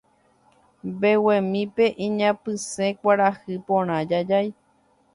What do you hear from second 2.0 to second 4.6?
iñapysẽ kuarahy porã jajái